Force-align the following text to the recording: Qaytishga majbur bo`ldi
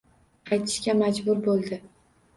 Qaytishga 0.51 0.95
majbur 1.05 1.45
bo`ldi 1.49 1.83